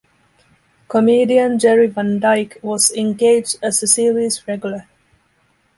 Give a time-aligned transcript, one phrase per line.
[0.87, 4.87] Comedian Jerry Van Dyke was engaged as a series regular.